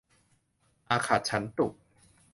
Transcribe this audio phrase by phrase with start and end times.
[0.89, 1.67] อาคัจฉันตุ